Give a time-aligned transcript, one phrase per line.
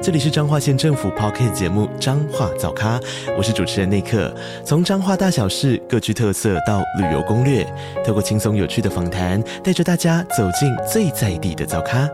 [0.00, 3.00] 这里是彰化县政府 Podcast 节目《彰化早咖》，
[3.36, 4.32] 我是主持人内克。
[4.64, 7.66] 从彰化大小事各具特色到旅游攻略，
[8.06, 12.08] 透过轻松有趣的访谈，带着大家走进最在地的早咖。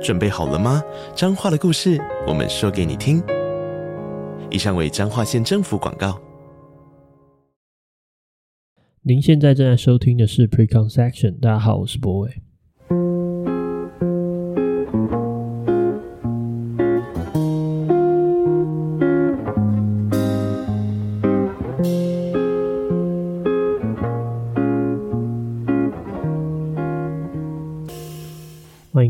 [0.00, 0.80] 准备好了吗？
[1.16, 3.20] 彰化的故事，我们说给你听。
[4.48, 6.16] 以上为彰化县政府广告。
[9.02, 11.40] 您现在正在收听的是 Preconception。
[11.40, 12.42] 大家好，我是博伟。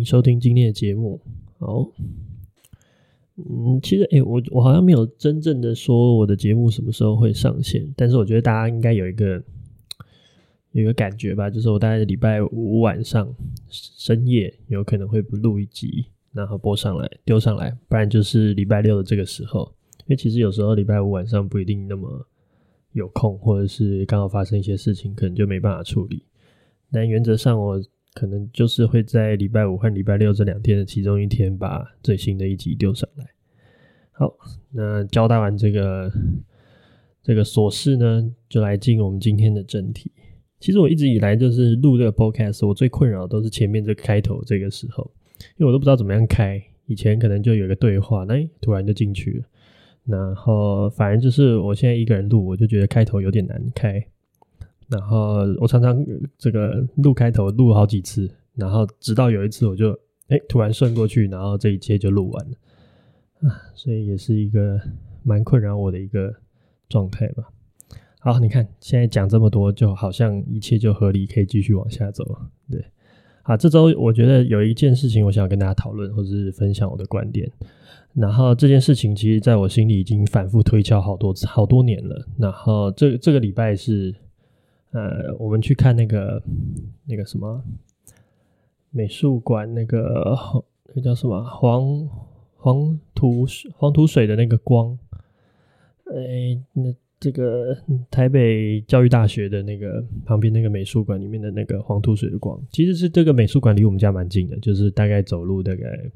[0.04, 1.20] 收听今天的节目。
[1.58, 1.90] 好，
[3.36, 9.42] 嗯，其实，哎、我我好像没有真正的说我的节目什么时候会上线，但是我觉得大家应该有一个
[10.72, 13.28] 有一个感觉吧，就是我大概礼拜五晚上
[13.68, 22.26] 深夜有可能会不录一集，然后播上来丢上来，不然就是礼拜六的这个时候，因为其实有时候礼拜五晚上不一定那么
[22.92, 26.22] 有空，或者是刚好发生一些事情，可能就没办法处理。
[26.92, 27.82] 但原则上我。
[28.14, 33.26] 可能就是会在礼拜五和礼拜六这两天的其中一天把最新的一集丢上来。
[34.12, 34.36] 好，
[34.72, 36.12] 那交代完这个
[37.22, 40.10] 这个琐事呢，就来进我们今天的正题。
[40.58, 45.08] 其实我一直以来就是录这个 podcast，我最困扰都是前面这个开头这个时候，
[45.56, 46.60] 因为我都不知道怎么样开。
[46.86, 49.44] 以前可能就有一个对话，那突然就进去了。
[50.04, 54.04] 然后反正就是我现在一个人录，我就觉得开头有点难开。
[54.88, 56.02] 然后我常常
[56.38, 59.92] 这个录开头录好几次，然后直到有一次我就
[60.28, 62.56] 哎突然顺过去，然后这一切就录完了
[63.42, 64.80] 啊，所以也是一个
[65.22, 66.34] 蛮困扰我的一个
[66.88, 67.44] 状态吧。
[68.18, 72.24] 好，你看现在讲这么多，就好像一切就合理，可以继续往下走。
[72.70, 72.82] 对，
[73.42, 77.46] 好，这周我觉得有一件事情我想跟大家讨论，或者是分享我的观点。
[78.14, 82.26] 然后这件事情其实在我心里已经反复推敲好多次、好多年了。
[82.38, 84.14] 然后这这个礼拜是。
[84.92, 86.42] 呃，我们去看那个
[87.04, 87.62] 那个什么
[88.90, 90.34] 美术馆，那个
[90.94, 92.08] 那叫什么黄
[92.56, 94.98] 黄土黄土水的那个光，
[96.06, 97.76] 哎，那这个
[98.10, 106.10] 台北教育大学的那个旁边那个美术馆里面的那个黄土水的光，其实是这个美术馆离我们家蛮近的，就是大概走路大概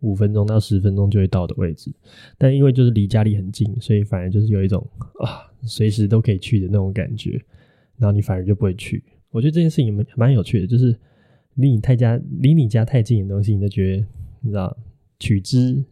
[0.00, 1.90] 五分钟到十分钟就会到的位置。
[2.36, 4.86] 但因为就是离家里很近，所以反而就是有一种
[5.20, 7.40] 啊，随时都可以去的那种感觉。
[7.96, 10.98] 然后你反而就不会去，我觉得这件事情蛮蛮有趣的，就是
[11.54, 14.06] 离你太家离你家太近的东西，你就觉得
[14.40, 14.76] 你知道
[15.20, 15.84] 取之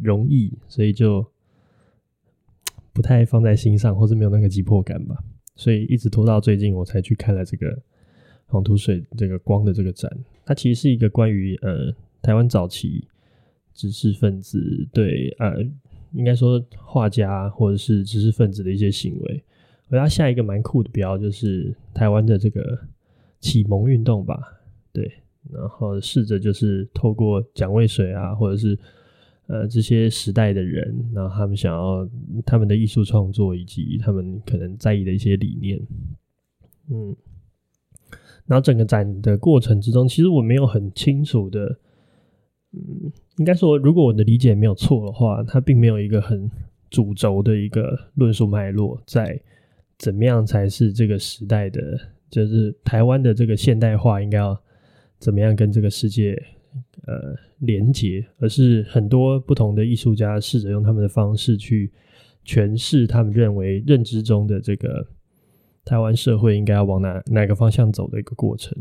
[0.00, 1.26] 容易，所以就
[2.92, 5.16] 不太放在心上，或是没有那个急迫感吧。
[5.56, 7.76] 所以一直拖到最近，我才去看了这个
[8.46, 10.10] 黄土水这个光的这个展。
[10.44, 13.06] 它其实是一个关于呃台湾早期
[13.74, 15.62] 知识分子对呃
[16.12, 19.44] 应该说画家或者是知识分子的一些行为。
[19.88, 22.78] 我要下一个蛮酷的标，就是台湾的这个
[23.40, 24.40] 启蒙运动吧，
[24.90, 25.04] 对，
[25.50, 28.78] 然后试着就是透过蒋渭水啊，或者是
[29.48, 32.08] 呃这些时代的人，然后他们想要
[32.46, 35.78] 他们的艺术创作以及他们可能在意的一些理念，
[36.88, 37.14] 嗯，
[38.46, 41.76] 然后整个展的过程之中，其实我没有很清楚的，
[42.72, 46.50] 嗯，应该说如果我的理解没有错的话，它并没有一个很
[46.88, 49.38] 主轴的一个论述脉络在。
[50.02, 51.96] 怎么样才是这个时代的，
[52.28, 54.60] 就是台湾的这个现代化应该要
[55.20, 56.34] 怎么样跟这个世界
[57.06, 58.26] 呃连接？
[58.40, 61.88] 而是很多不同的艺术家试着用他们的方式去
[62.44, 65.06] 诠释他们认为认知中的这个
[65.84, 68.76] 台湾社会应该要往哪哪个方向走的一个过程。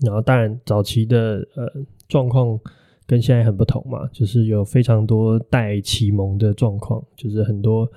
[0.00, 1.68] 然后，当然早期的呃
[2.06, 2.56] 状况
[3.04, 7.90] 跟现在很不同嘛，就是有非常多待启蒙的状况，就是很多。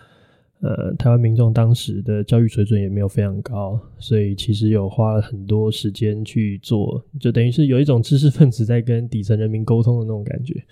[0.65, 10.63] 呃，台湾民众当时的教育水准也没有非常高，所以其实有花了很多时间去做，就等于是有一种知识分子在跟底层人民沟通的那种感觉。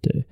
[0.00, 0.24] 对，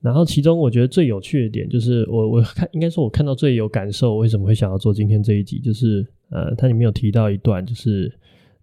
[0.00, 8.12] 然后其中我觉得最有趣的点就是我，我看应该说我看到最有感受，为什么会想要做今天这一集，就是呃，它里面有提到一段，就是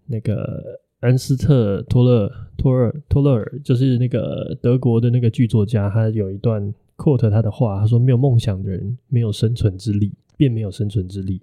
[0.06, 0.62] 那个
[1.00, 6.74] 安斯特托勒托尔托勒尔，就是那个德国的那个剧作家，他有一段。
[6.96, 11.40] Quote 他的话，他说：“没有梦想的人，没有生存之力，便没有生存之力。”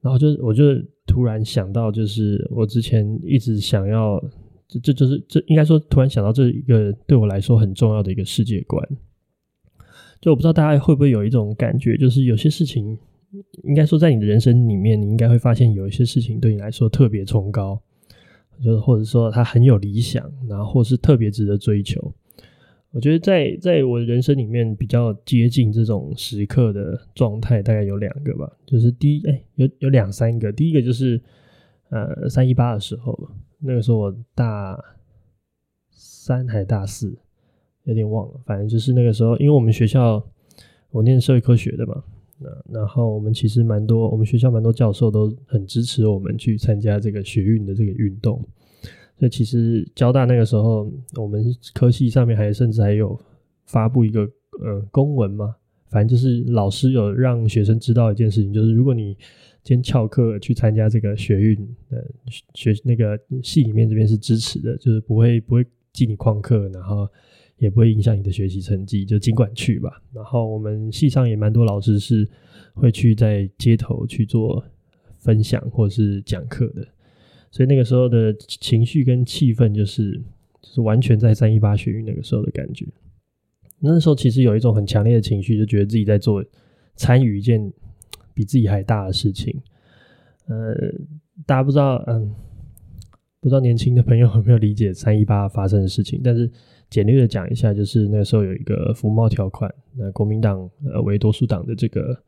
[0.00, 0.64] 然后就我就
[1.06, 4.20] 突然想到，就是我之前一直想要，
[4.66, 8.84] 这这就是这应该说突然想到这一个对我来说很重要的一个世界观。
[10.20, 12.98] 就我不知道大家会不会有一种感觉，就是有些事情，
[13.64, 17.80] 应该说在你的人生里面，你应该会发现有一些事情对你来说特别崇高，
[18.62, 22.12] 就是或者说他很有理想，然后或是特别值得追求。
[22.92, 28.50] 我觉得在在我的人生里面比较接近这种时刻的状态，大概有两个吧。
[28.66, 30.52] 就是第一，哎、有有两三个。
[30.52, 31.18] 第一个就是
[31.88, 33.18] 呃三一八的时候，
[33.60, 34.78] 那个时候我大
[35.90, 37.16] 三还大四，
[37.84, 38.40] 有点忘了。
[38.44, 40.22] 反正就是那个时候，因为我们学校
[40.90, 42.04] 我念社会科学的嘛，
[42.38, 48.46] 那然后我们其实蛮多，我们学校蛮多教授都很支持我们去参加这个学运的这个运动。
[49.18, 51.44] 所以其实交大那个时候，我们
[51.74, 53.18] 科系上面还甚至还有
[53.66, 54.22] 发布一个
[54.60, 55.54] 呃公文嘛，
[55.88, 59.14] 反正就是老师有让学生知道一件事情，就是如果你
[59.62, 61.56] 今天翘课去参加这个学运，
[61.90, 61.98] 呃
[62.54, 67.08] 学那个系里面这边是支持的，就是不会不会记你旷课，然后
[67.58, 70.02] 也不会影响你的学习成绩，就尽管去吧。
[70.12, 72.28] 然后我们系上也蛮多老师是
[72.74, 74.64] 会去在街头去做
[75.18, 76.84] 分享或是讲课的。
[77.52, 80.12] 所以那个时候的情绪跟气氛，就是
[80.62, 82.86] 就是完全在三一八学运那个时候的感觉。
[83.78, 86.42] 那时候其实有一种很强烈的情绪，就觉得自己在做
[86.96, 87.70] 参与一件
[88.32, 89.54] 比自己还大的事情。
[90.46, 90.74] 呃，
[91.44, 92.34] 大家不知道，嗯，
[93.38, 96.22] 不知道年轻的朋友有没有理解三一八发生的事情？
[96.24, 96.50] 但是
[96.88, 102.18] 简略的讲一下，就是那时候有一个服贸条款，那国民党呃为多数党的这个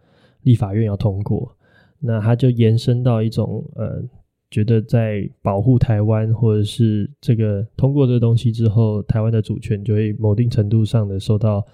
[0.42, 1.56] 立法院要通过，
[1.98, 4.04] 那它就延伸到一种呃。
[4.54, 11.66] 觉得在保护台湾，或者是这个通过这个东西之后，台湾的主权就会某定程度上的受到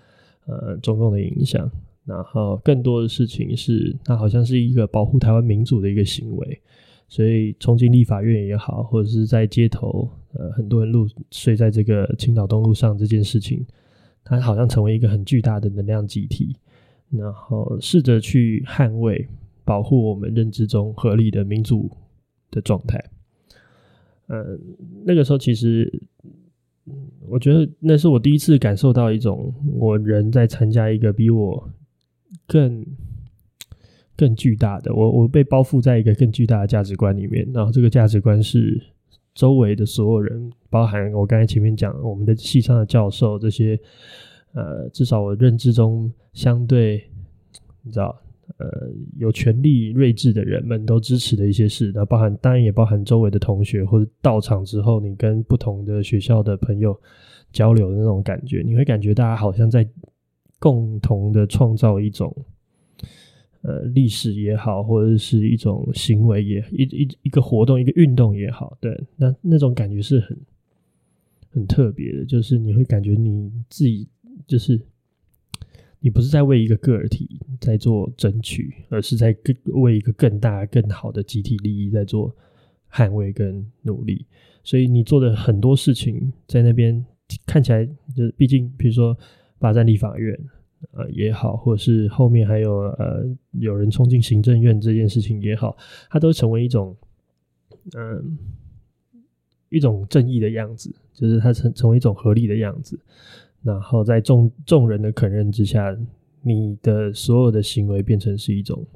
[0.47, 1.71] 呃中共的影响。
[2.07, 6.61] 然后更多的事情是，它好像是一个保护台湾民主的一个行为。
[7.07, 13.63] 所以冲进立法院也好，或者是在街头，呃，很多人入睡在这个青岛东路上这件事情，
[14.25, 16.57] 它好像成为一个很巨大的能量集体，
[17.11, 19.29] 然后试着去捍卫、
[19.67, 21.91] 保护我们认知中合理的民主
[22.51, 23.03] 的状态，
[24.29, 24.61] 嗯，
[25.05, 26.03] 那个时候其实，
[27.29, 31.71] 我觉得那是我第一次感受到一种我人在参加一个比我
[32.47, 32.85] 更
[34.17, 38.81] 更巨大的，我我被包覆在一个更巨大的价值观里面，然后这个价值观是
[39.35, 43.79] 周围的所有人，包含我刚才前面讲我们的系上的教授这些，
[44.53, 47.09] 呃，至少我认知中相对，
[47.83, 48.21] 你知道。
[48.59, 56.99] 呃，有权力睿智的人们都支持的一些事，那包含当然也包含周围的同学，或者到场之后，你跟不同的学校的朋友
[57.53, 59.89] 交流的那种感觉，你会感觉大家好像在
[60.59, 62.35] 共同的创造一种
[63.63, 70.39] 呃历史也好，或者是一种行为也一一一个活动一个运动也好，对，那那种感觉是很
[71.51, 74.09] 很特别的，就是你会感觉你自己
[74.47, 74.81] 就是。
[76.01, 82.35] 你不是在为一个个体在做争取，而是在更为一个更大、更好的集体利益在做
[82.91, 84.27] 捍卫跟努力。
[84.65, 87.05] 所以你做的很多事情，在那边
[87.47, 89.17] 看起来，就是毕竟，比如说
[89.59, 90.39] 霸占立法院，
[90.93, 95.77] 呃也好，或者是后面还有呃有人冲进行政院这件事情也好，
[96.11, 96.97] 它都成为一种
[97.95, 98.39] 嗯、
[99.71, 102.99] 一种正义的样子，就是它成成为一种合理的样子。
[103.63, 105.95] 然后在众众人的肯认之下，
[106.41, 108.87] 你的所有的行为变成是一种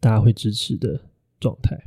[0.00, 1.00] 大家会支持的
[1.38, 1.80] 状态。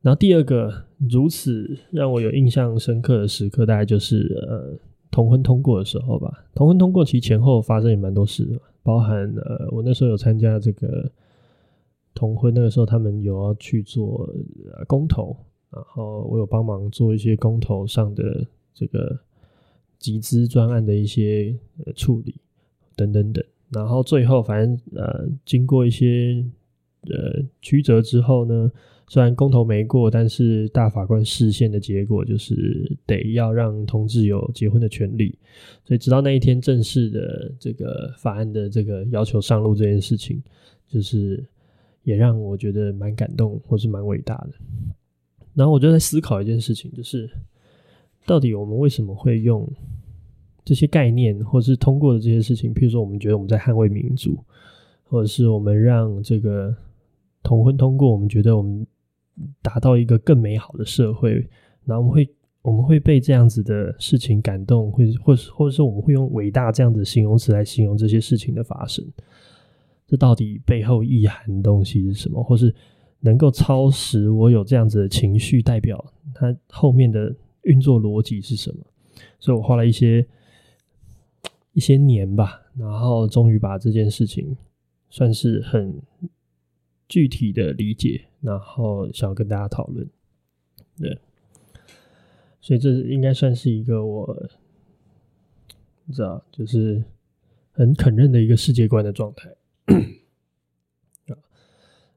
[0.00, 4.78] 然后第二个如此让我有印象深刻的时刻，大概就是呃
[5.10, 6.46] 同婚通过的时候吧。
[6.54, 11.12] 同婚通过其实前后发生也蛮多事的，包含呃我那时候有参加这个
[12.14, 14.34] 同婚，那个时候他们有要去做
[14.88, 15.36] 公投，
[15.70, 18.46] 然后我有帮忙做一些公投上的。
[18.74, 19.18] 这个
[19.98, 22.34] 集资专案的一些呃处理
[22.96, 26.44] 等等等，然后最后反正呃经过一些
[27.02, 28.70] 呃曲折之后呢，
[29.06, 35.38] 虽然公投没过，但是大法官释宪的结果就是得要让同志有结婚的权利，
[35.84, 40.42] 所以直到那一天正式的这个法案的这个要求上路这件事情，
[40.88, 41.44] 就是
[42.02, 44.50] 也让我觉得蛮感动或是蛮伟大的。
[45.54, 47.30] 然后我就在思考一件事情，就是。
[48.26, 49.68] 到底我们为什么会用
[50.64, 52.72] 这些概念，或是通过的这些事情？
[52.72, 54.38] 譬如说，我们觉得我们在捍卫民主，
[55.04, 56.74] 或者是我们让这个
[57.42, 58.86] 同婚通过，我们觉得我们
[59.60, 61.34] 达到一个更美好的社会，
[61.84, 62.28] 然后我们会
[62.62, 69.04] 我们会被这样子的事情感动，会或是或者是我们会用伟大这样子形容词来形容这些事情的发生。
[70.06, 72.72] 这到底背后意涵的东西是什么，或是
[73.18, 78.84] 能够超时我有这样子的情绪，代表它后面的运作逻辑是什么？
[79.38, 80.26] 所以我花了一些
[81.72, 84.56] 一些年吧，然后终于把这件事情
[85.10, 86.00] 算是很
[87.08, 90.08] 具体的理解，然后想要跟大家讨论。
[90.98, 91.18] 对，
[92.60, 94.48] 所以这应该算是一个我，
[96.04, 97.02] 你知道，就是
[97.70, 99.50] 很肯认的一个世界观的状态。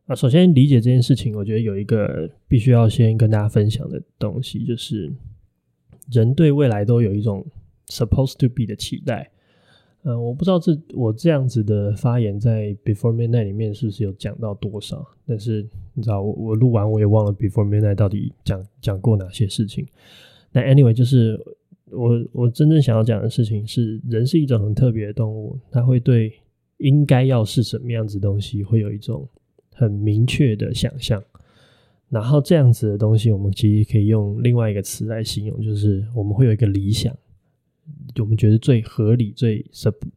[0.06, 5.12] 啊，首先理解这件事情，我觉得有一个必须要先跟大家分享的东西，就是
[6.12, 7.46] 人对未来都有一种
[7.88, 9.32] supposed to be 的期待。
[10.04, 19.84] 嗯，我不知道这我这样子的发言在 Before Midnight 里面是不是有讲到多少，但是你知道，我我录完我也忘了 Before Midnight 到底讲讲过哪些事情。
[20.52, 21.44] 那 Anyway，就是
[21.90, 26.32] 我我真正想要讲的事情是，人是一种很特别的动物，它会对
[26.78, 29.28] 应该要是什么样子东西会有一种
[29.74, 31.24] 很明确的想象，
[32.10, 37.16] 然后这样子的东西，我们其实可以用另外一个词来形容，就是我们会有一个理想。
[38.18, 39.64] 我们觉得最合理、最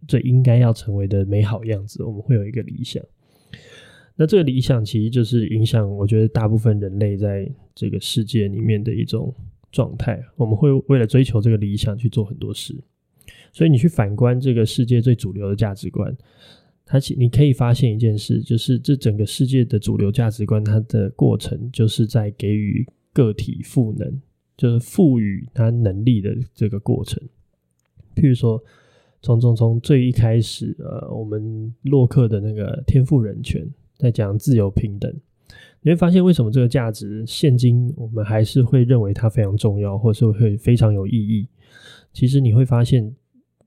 [0.07, 3.03] 最应该要成为的美好样子，我们会有一个理想。
[4.17, 9.35] 那这个理想其实就是影响，我觉得大部分人类在这个世界里面的一种
[9.71, 10.23] 状态。
[10.37, 12.75] 我们会为了追求这个理想去做很多事。
[13.53, 16.17] 所以你去反观这个世界最主流的价值观，
[16.91, 24.21] 它其你可以发现一件事，就是这整个世界的主流价值观，它的过程就是在给予个体赋能，
[24.57, 27.23] 就是赋予它能力的这个过程。
[28.17, 28.59] 譬如说，
[29.21, 33.69] 从从从最一开始，呃，我们洛克的那个天赋人权，
[33.99, 35.15] 在讲自由平等，
[35.83, 41.47] 你会发现为什么这个价值现今我们还是会认为它非常重要，或是会非常有意义。
[42.15, 43.15] 其实你会发现，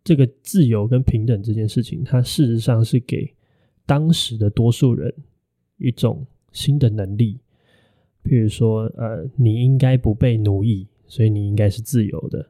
[0.03, 3.34] 这个自由跟平等这件事情，它事实上是给
[3.86, 5.13] 当时的多数人
[5.77, 7.39] 一种新的能力。
[8.24, 12.48] 譬如说，呃，你应该不被奴役，所以你应该是自由的。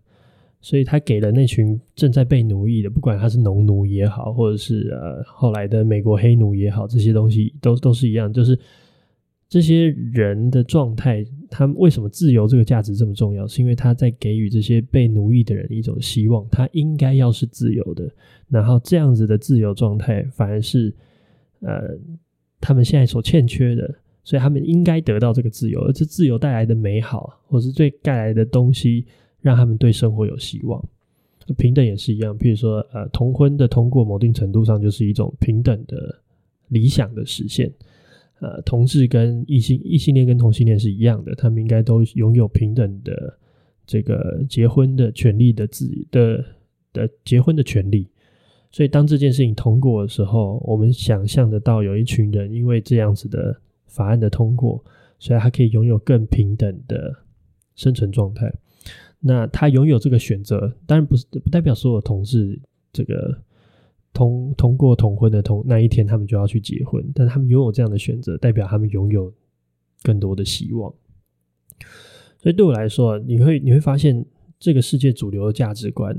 [0.64, 8.60] 所以他给了那群正在被奴役的，不管他是农奴也好，或者是呃后来的美国黑奴也好，这些东西都都是一样，就是
[9.50, 13.46] 这些人的状态，他们为什么自由这个价值这么重要？
[13.46, 18.10] 是因为他在给予这些被奴役的人一种希望，他应该要是自由的，
[18.50, 20.92] 然后这样子的自由状态反而是
[21.60, 21.96] 呃
[22.60, 23.94] 他们现在所欠缺的，
[24.24, 29.06] 所以他们应该得到这个自由，而这自由带来的美好，或是最带来的东西。
[29.44, 30.80] 让他们对生活有希望，
[31.58, 32.38] 平等也是一样。
[32.38, 36.16] 譬如说，呃，同婚的通过，某定程度上就是一种平等的
[36.68, 37.74] 理想的实现。
[38.42, 43.38] 呃，同志跟异性异性恋跟同性恋是一样的，他们应该都拥有平等的
[43.86, 46.44] 这个结婚的权利的自的
[46.92, 48.10] 的结婚的权利。
[48.72, 53.56] 所以，当这件事情通过的时候，我们想象得到有一群人因为这样子的
[53.86, 54.84] 法案的通过，
[55.20, 57.14] 所以他可以拥有更平等的
[57.76, 58.52] 生存状态。
[59.20, 62.60] 那他拥有这个选择，当然不是不代表所有同志
[62.92, 63.38] 这个
[64.14, 67.04] 通通过同婚的同那一天，他们就要去结婚。
[67.14, 69.34] 但他们拥有这样的选择，代表他们拥有
[70.04, 70.94] 更多的希望。
[72.38, 74.26] 所以对我来说，你会你会发现，
[74.60, 76.16] 这个世界主流的价值观，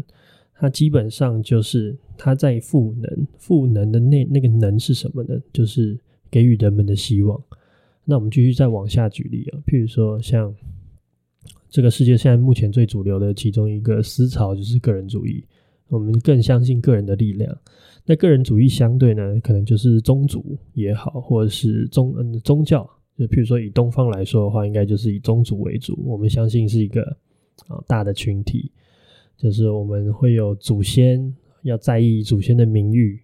[0.54, 5.38] 它基本上就是它在赋能，赋能的那那个能是什么呢？
[5.52, 5.98] 就是
[6.30, 7.42] 给予人们的希望。
[8.04, 10.54] 那我们继续再往下举例啊，譬如说像。
[11.68, 15.42] 这个世界现在目前最主流的其中一个思潮就是个人主义，
[15.92, 17.54] 我们更相信个人的力量。
[18.06, 22.88] 那个人主义相对呢，可能就是宗族也好，或者是宗嗯宗教。
[23.18, 26.02] 就譬如说以东方来说的话，应该就是以宗族为主。
[26.06, 27.02] 我们相信是一个
[27.68, 28.72] 啊大的群体，
[29.36, 31.32] 就是我们会有祖先，
[31.62, 33.20] 要在意祖先的名誉。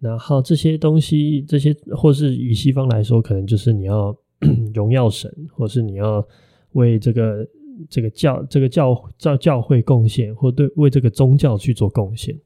[0.00, 4.14] 然后这些东西，这些或是以西方来说，可能就是你要
[4.74, 6.26] 荣耀神，或是你要
[6.72, 7.46] 为这个。
[7.88, 12.38] 这个教这个教教教会贡献，或对为这个宗教去做贡献，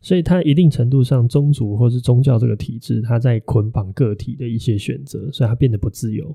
[0.00, 6.34] 所以它一定程度上宗族或是宗教这个体制，它在捆绑个体的一些选择，所以它变得不自由。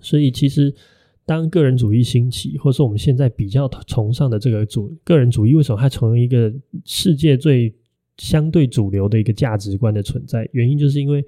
[0.00, 0.74] 所以其实
[1.24, 6.52] 当个人主义兴起，或是我们现在比较崇尚的这个主个人主义，为什么它成为一个
[6.84, 7.74] 世界最
[8.18, 10.46] 相对主流的一个价值观的存在？
[10.52, 11.24] 原因就是因为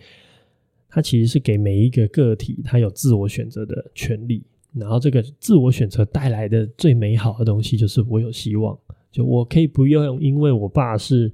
[0.89, 4.43] 它其实是给每一个个体，它有自我选择的权利。
[4.79, 8.79] 然后这个自我选择带来的最美好的东西，就是我有希望，
[9.11, 11.33] 就我可以不用因为我爸是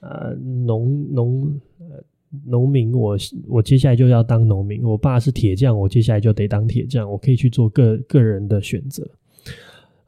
[0.00, 2.02] 呃农农呃
[2.46, 3.16] 农民，我
[3.48, 7.08] 我接下来就要当农民；我爸是铁匠，我接下来就得当铁匠。
[7.08, 9.08] 我可以去做个个人的选择，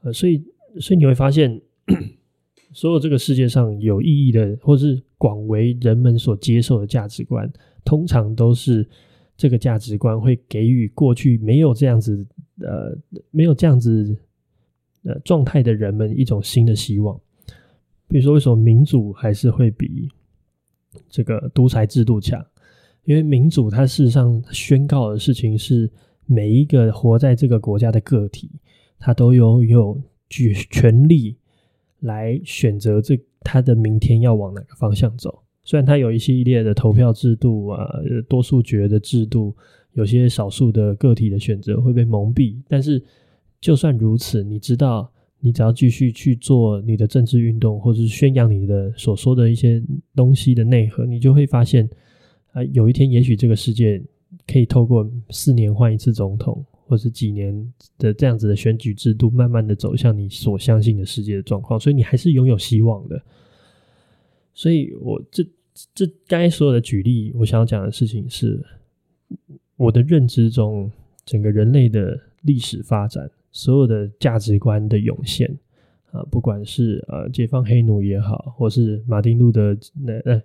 [0.02, 0.42] 呃，所以
[0.80, 1.60] 所以你会发现，
[2.72, 7.50] 所有这个世界上有意义的，或是广为人们所接受的价值观，
[7.84, 8.86] 通常都是
[9.36, 12.26] 这个价值观会给予过去没有这样子
[12.60, 12.96] 呃
[13.30, 14.16] 没有这样子
[15.04, 17.20] 呃状态的人们一种新的希望。
[18.08, 20.08] 比如说，为什么民主还是会比
[21.08, 22.44] 这个独裁制度强？
[23.04, 25.90] 因为民主它事实上宣告的事情是，
[26.24, 28.50] 每一个活在这个国家的个体，
[28.98, 31.36] 他都有有举权利
[32.00, 35.42] 来选择这他的明天要往哪个方向走。
[35.66, 37.86] 虽然他有一系列的投票制度啊，
[38.26, 39.54] 多数决的制度，
[39.92, 43.04] 有些少数的个体的选择会被蒙蔽，但是
[43.60, 45.12] 就算如此，你知道。
[45.38, 49.80] 你只要继续去做你的政治运动，或者是宣扬你的所说的一些
[50.14, 51.88] 东西的内核，你就会发现，
[52.52, 54.02] 啊，有一天也许这个世界
[54.46, 57.54] 可以透过四年换一次总统，或是几年
[57.98, 61.78] 的这样子的选举制度，慢慢的走向你所相信的世界的状况。
[61.78, 63.22] 所以你还是拥有希望的。
[64.54, 65.46] 所以我这
[65.94, 68.64] 这刚才所有的举例，我想要讲的事情是，
[69.76, 70.90] 我的认知中，
[71.24, 73.30] 整个人类的历史发展。
[73.52, 75.50] 所有的价值观的涌现
[76.10, 80.42] 啊，不管是呃解放黑奴也好，或是马丁路德那呃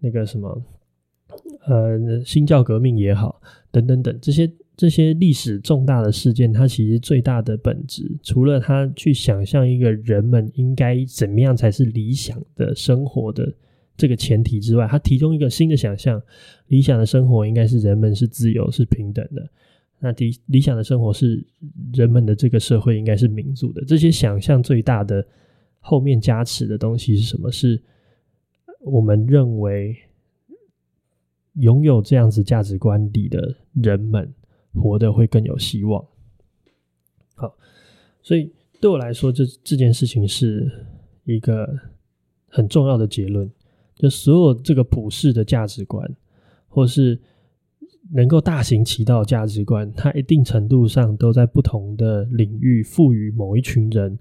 [0.00, 0.60] 那个什么
[1.66, 13.52] 呃新教革命也好，等等等这些这些历史重大的事件，它其实最大的本质，除了他去想象一个人们应该怎么样才是理想的生活的
[13.98, 16.22] 这个前提之外，他提供一个新的想象，
[16.68, 19.50] 理想的生活应该是人们是自由是平等的。
[19.98, 21.44] 那理理想的生活是
[21.92, 23.84] 人们的这个社会应该是民主的。
[23.84, 25.26] 这些想象最大的
[25.80, 27.50] 后面加持的东西是什么？
[27.50, 27.82] 是
[28.80, 29.96] 我们认为
[31.54, 34.32] 拥有这样子价值观里的人们
[34.72, 36.06] 活得会更有希望。
[37.34, 37.52] 好，
[38.22, 40.70] 所以对我来说，这这件事情是
[41.24, 41.68] 一个
[42.46, 43.50] 很重要的结论。
[43.98, 46.16] 就所有这个普世的价值观，
[46.68, 47.20] 或是。
[48.10, 54.18] 能够大行其道价值观，它一定程度上都在不同的领域赋予某一群人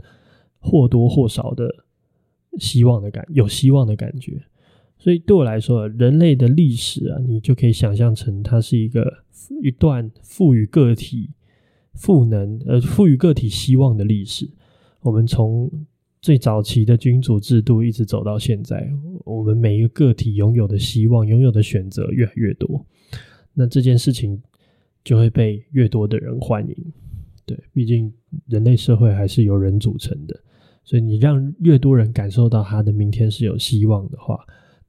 [0.60, 1.74] 或多或少的
[2.60, 4.44] 希望的感，有希望的感觉。
[4.98, 9.24] 所以对我来说，人类的历史啊，你就可以想象成它是一个
[9.64, 11.30] 一段赋予个体
[11.94, 14.50] 赋能，呃，赋予个体希望的历史。
[15.00, 15.72] 我们从
[16.28, 18.86] 最早期的君主制度一直走到现在，
[19.24, 22.86] 我们每一个个体拥有的希望、拥有的选择越来越多。
[23.54, 24.38] 那这件事情
[25.06, 26.76] 就会被越多的人欢迎，
[27.46, 28.14] 对，毕竟
[28.48, 30.38] 人类社会还是由人组成的，
[30.84, 34.38] 所以你让越多人感受到他的明天是有希望的话，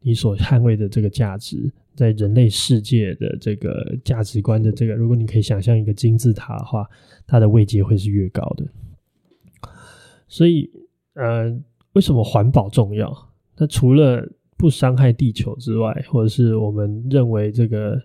[0.00, 6.84] 你所捍卫的这个价值，在人类世界的这个价值观的这个，如果你可以想象一个金字塔的话，
[7.28, 8.66] 它的位阶会是越高的。
[10.26, 10.68] 所以，
[11.18, 11.54] 呃，
[11.92, 13.14] 为什么环保重要？
[13.58, 14.26] 那除了
[14.56, 18.00] 不伤害地球之外，或者是我们认为这个。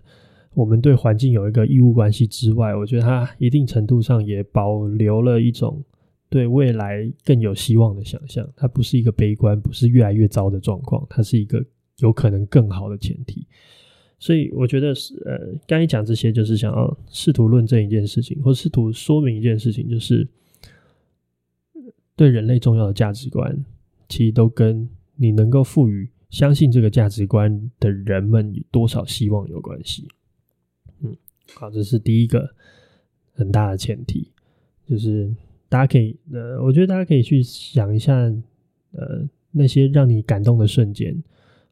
[0.56, 5.82] 我们对环境有一个义务关系之外，我觉得它一定程度上也保留了一种
[6.30, 8.48] 对未来更有希望的想象。
[8.54, 11.60] 它不是一个悲观，不是越来越糟的状况，它是一个
[11.98, 13.44] 有可能更好的前提。
[14.20, 20.24] 所以我觉得是呃，刚才讲这些，就是想要试图论证一件事情，或试图说明一件事情，就是
[22.16, 23.64] 对人类重要的价值观，
[24.08, 30.08] 其实都跟你能够赋予相信这个价值观的人们有多少希望有关系。
[31.00, 31.16] 嗯
[31.54, 32.48] 好，这是第一个
[33.32, 34.30] 很大的前提，
[34.86, 35.34] 就是
[35.68, 38.14] 大家可以，呃，我觉得大家可以去想一下，
[38.92, 41.20] 呃，那些让你感动的瞬间，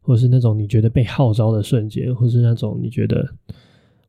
[0.00, 3.26] 或是那种你觉得被号召的瞬间，或是那种你觉得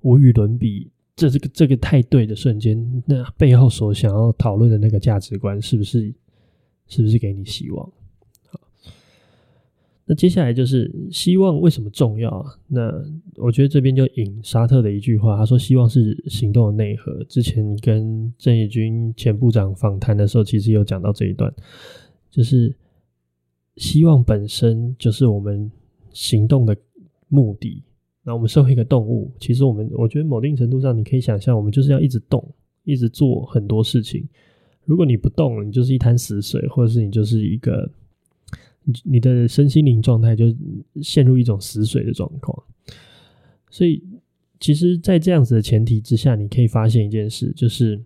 [0.02, 6.14] 无与伦比，这这个这个太对的瞬间，那背后所想要讨论的那个价值观，是不是
[6.88, 7.92] 是不是给你希望？
[10.06, 12.46] 那接下来就是希望为什么重要？
[12.68, 12.92] 那
[13.38, 21.50] 我觉得这边就引沙特的一句话，他说：“希望是行动的内核。”之前跟郑义军前部长访谈的时候，其实有讲到这一段，
[22.30, 22.76] 就是
[23.78, 25.72] 希望本身就是我们
[26.12, 26.76] 行动的
[27.30, 27.82] 目的。
[28.24, 32.46] 那我们身为一个动物，其实我们我觉得某定程度上，你可以想象，我们就是要一直动，
[32.84, 34.28] 一直做很多事情。
[34.86, 37.90] 如果你不动，你就是一滩死水，或者是你就是一个。
[39.06, 40.54] 你的身心灵状态就
[41.02, 42.64] 陷入一种死水的状况，
[43.70, 44.04] 所以
[44.60, 48.04] 其实，在这样子的前提之下，你可以发现一件事，就是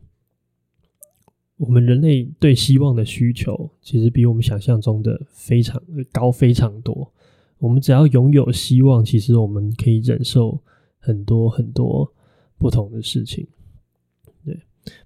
[1.58, 7.12] 我们人类对希望的需求，其实比我们想象中的非常高非常多。
[7.58, 10.62] 我们只要拥有希望，其实我们可以忍受
[11.00, 12.14] 很多很多
[12.60, 13.48] 不同的事情。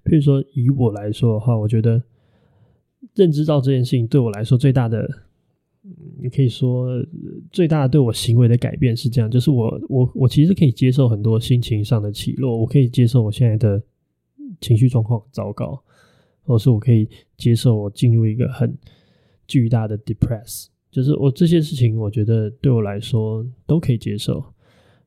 [0.04, 2.02] 譬如说以我来说的话，我觉得
[3.14, 5.08] 认知到这件事情对我来说最大的。
[6.20, 7.04] 你可以说
[7.50, 13.82] 最大的对我行为的改变是这样，就是我我我其实可以接受很多心情上的起落，我可以接受我现在的
[14.60, 15.82] 情绪状况糟糕，
[16.44, 18.72] 或是我可以接受我进入一个很
[19.48, 24.40] 巨大的 depress，就是我这些事情，我觉得对我来说都可以接受。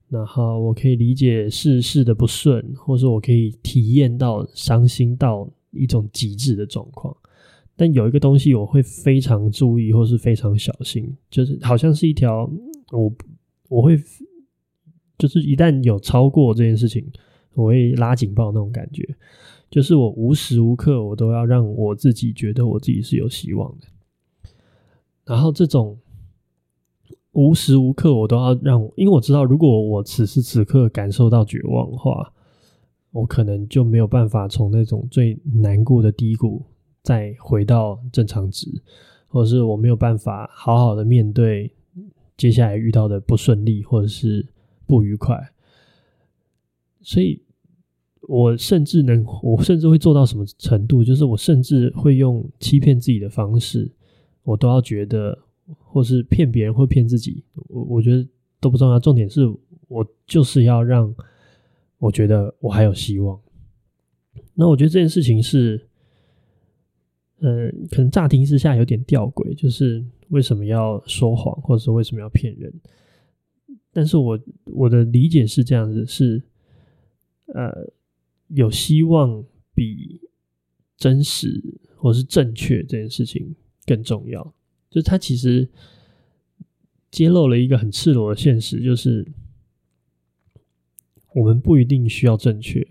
[0.07, 7.15] 然后我可以理解世事的不顺，或者我可以体验到伤心到一种极致的状况。
[7.75, 12.49] 但有一个东西我会非常注意，或是非常小心，就是好像是一条
[12.91, 13.11] 我
[13.67, 13.99] 我会
[15.17, 17.05] 就是一旦有超过这件事情，
[17.55, 19.03] 我会拉警报那种感觉。
[19.71, 23.87] 就是我无时无刻我都要让我自己觉得我自己是有希望的。
[25.25, 25.97] 然后这种。
[27.35, 32.31] 无时无刻我都要让，因为我知道，如果我此时此刻感受到绝望的话，
[33.11, 36.63] 我可能就没有办法从那种最难过的低谷
[37.03, 38.81] 再回到正常值，
[39.27, 41.69] 或者是我没有办法好好的面对
[42.37, 44.47] 接下来遇到的不顺利或者是
[44.87, 45.37] 不愉快。
[47.01, 47.41] 所以，
[48.21, 51.03] 我甚至能，我甚至会做到什么程度？
[51.03, 53.91] 就是我甚至会用欺骗自己的方式，
[54.43, 55.37] 我都要觉得。
[55.77, 58.27] 或是骗别人或骗自己，我我觉得
[58.59, 58.99] 都不重要。
[58.99, 59.41] 重点是
[59.87, 61.13] 我就是要让
[61.97, 63.39] 我觉得我还有希望。
[64.53, 65.87] 那我觉得这件事情是，
[67.39, 72.73] 呃，可能乍听之下有点吊诡，就是为什么要说谎，或者是为什么要骗人？
[73.91, 76.41] 但是我我的理解是这样子：是
[77.47, 77.71] 呃，
[78.49, 80.19] 有希望比
[80.97, 81.61] 真实
[81.95, 84.53] 或是正确这件事情更重要。
[84.89, 85.69] 就他其实
[87.11, 89.25] 揭露了一个很赤裸的现实，就是
[91.33, 92.87] 我们不一定需要正确，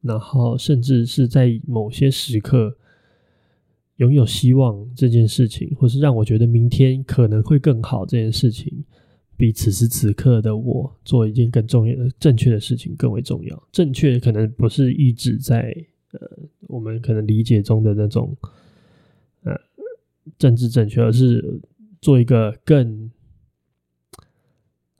[0.00, 2.76] 然后甚至是在某些时刻
[3.96, 8.84] 拥有希望这件事情，或是让我觉得明天可能会更好这件事情，
[9.36, 13.68] 比此时此刻的我做一件更重要的正确的事情更为重要。
[13.72, 15.74] 正确可能不是一直在
[16.12, 16.20] 呃
[16.68, 18.36] 我们可能理解中的那种。
[20.36, 21.60] 政治正确，而是
[22.00, 23.10] 做一个更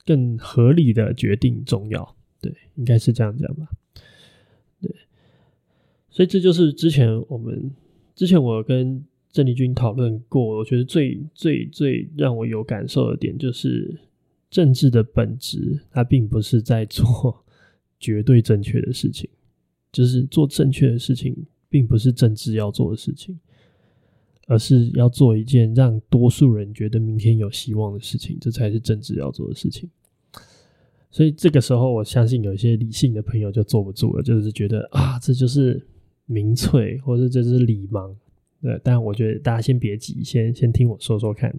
[0.05, 2.15] 更合理的决定重要。
[2.41, 3.67] 对，应该是这样讲吧。
[4.81, 4.89] 对，
[6.09, 7.71] 所以这就是之前我们
[8.15, 13.99] 之前我跟郑丽君讨论过，我觉得最最最让我有感受的点，就是
[14.49, 17.45] 政治的本质，它并不是在做
[17.99, 19.29] 绝对正确的事情，
[19.91, 21.35] 就是做正确的事情，
[21.69, 23.39] 并不是政治要做的事情。
[24.49, 29.87] 而是要做一件让多数人觉得明天有希望的事情，这才是政治要做的事情。
[31.11, 35.85] 所以这个时候，我相信有一些理性的朋友就坐不住了，就是觉得啊，这就是
[36.25, 38.11] 民粹，或者这是礼盲。
[38.59, 41.53] 对，但我觉得大家先别急，先先听我说说看。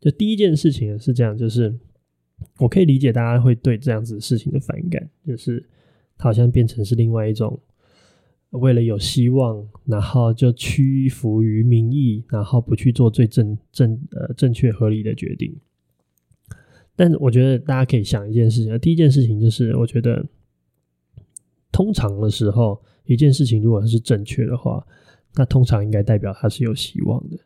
[0.00, 1.72] 就第一件事情是这样，就是
[2.58, 5.64] 我可以理解大家会对这样子事情的反感，就是
[6.16, 7.56] 好像变成是另外一种。
[8.54, 15.54] 为了有希望，然后就屈服于民意，然后不去做最正正呃正确合理的决定。
[16.96, 20.24] 但我觉得大家可以想一件事情，第一件事情就是，我觉得
[21.72, 24.86] 通常的时候，一件事情如果是正确的话，
[25.34, 27.36] 那通常应该代表它是有希望的。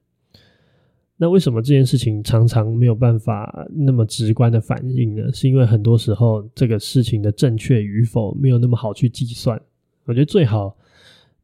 [1.16, 5.32] 那为什么这件事情常常没有办法那么直观的反应呢？
[5.32, 9.58] 是因为很多时候这个事情的正确与否没有那么好去计算。
[10.04, 10.76] 我觉得最好。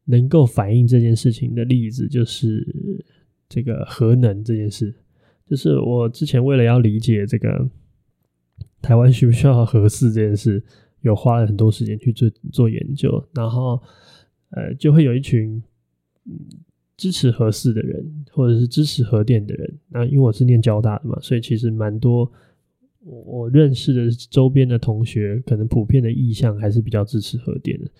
[0.05, 2.65] 能够反映这件事情的例子，就是
[3.49, 4.93] 这个核能这件事。
[5.47, 7.69] 就是我之前为了要理解这个
[8.81, 10.63] 台湾需不需要核四这件事，
[11.01, 13.23] 有花了很多时间去做做研究。
[13.33, 13.81] 然后，
[14.49, 15.61] 呃，就会有一群
[16.97, 19.79] 支持核四的人，或者是支持核电的人。
[19.89, 22.31] 那因为我是念交大的嘛，所以其实蛮多
[23.01, 27.91] 我认识的周边的同学，可能普遍的意向还是比较支持核电的。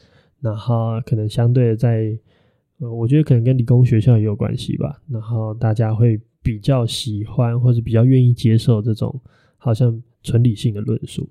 [0.41, 2.17] 然后可能相对在，
[2.79, 5.01] 呃，我觉得可能跟理工学校也有关系吧。
[5.09, 9.19] 然后大家会比较喜欢或者比较愿意接受这种
[9.57, 11.29] 好像纯理性的论述，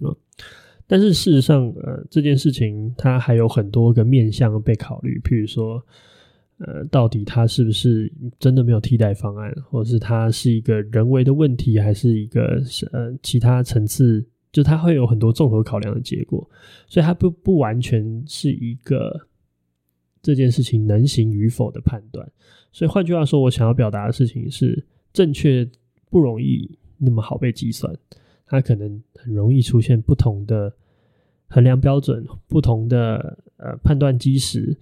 [0.00, 0.14] 嗯。
[0.88, 5.84] 但是事实上，呃，这件事情它还有很多个面向被考虑，譬如说，
[6.58, 14.24] 呃，到底它是不是真的没有替代方案，或者是它是一个人为的问题，还是一个呃其他层次？
[14.56, 16.48] 就它会有很多综合考量的结果，
[16.88, 19.28] 所以它不不完全是一个
[20.22, 22.26] 这件事情能行与否的判断。
[22.72, 25.68] 所以换句话说，我想要表达的事情是，正确
[26.08, 27.94] 不容易那么好被计算，
[28.46, 30.72] 它可能很容易出现不同的
[31.48, 34.74] 衡量标准，不同的呃判断基石，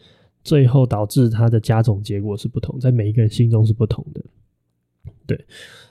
[0.44, 4.24] 最后导致它的加总结果是不同，在每一个人心中是不同的。
[5.26, 5.44] 对，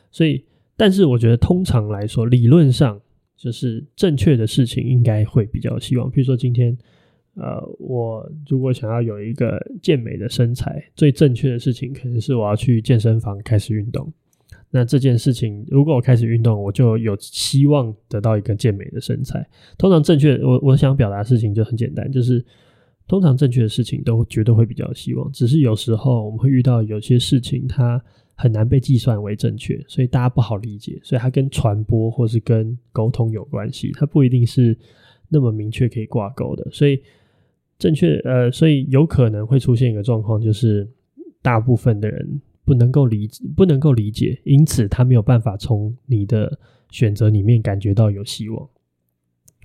[0.10, 0.46] 所以，
[0.78, 3.02] 但是我觉得通常来说，理论上
[3.36, 6.10] 就是正确的事情应该会比较有希望。
[6.10, 6.78] 比如说今天，
[7.36, 14.12] 呃，我如果想要有一个健美的身材，最正确的事情可能是我要去健身房开始运动。
[14.76, 19.48] 那这件事情，如果我开始运动，我就有希望得到一个健美的身材。
[19.78, 22.44] 通常正确，我我想表达的事情就很简单，就是
[23.08, 25.32] 通常正确的事情都绝对会比较希望。
[25.32, 28.04] 只是有时候我们会遇到有些事情，它
[28.36, 34.78] 很难被计算为正确，所以大家不好理解，所以它跟传播或是跟沟通有关系，它不一定是
[35.30, 36.68] 那么明确可以挂钩的。
[36.72, 37.02] 所以
[37.78, 40.90] 正确，呃，所以有可能会出现一个状况，就是
[41.42, 42.42] 大部分的人。
[42.66, 46.58] 不能够理解，不能够理解，因此他没有办法从你的
[46.92, 48.70] 选择里面感觉到有希望。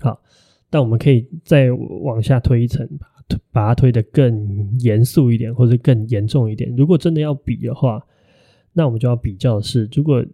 [0.01, 0.21] 好，
[0.69, 6.75] 但我们可以再往下推一层，把它把它推得更严肃一点，或者更严重一点。
[6.75, 8.05] 如果真的要比的话，
[8.73, 10.25] 那我们就要比较的是，如果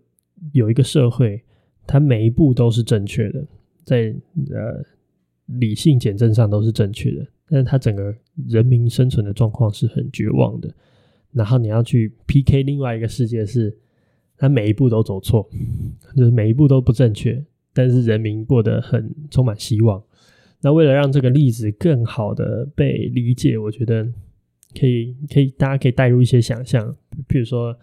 [0.52, 1.42] 有一个社会，
[1.88, 3.46] 它每一步都是正确的，
[3.84, 4.16] 在
[4.50, 4.84] 呃
[5.46, 8.14] 理性减震上都是正确的，但是它整个
[8.48, 10.74] 人民生存的状况是很绝望的。
[11.32, 13.78] 然后你要去 PK 另外一个世界，是
[14.38, 15.48] 它每一步都走错，
[16.16, 17.44] 就是每一步都不正确，
[17.74, 20.02] 但是人民过得很充满希望。
[20.62, 24.08] 那为了让这个例子更好的被理解，我觉得
[24.80, 26.96] 可以可以大家可以带入一些想象，
[27.28, 27.78] 比如说、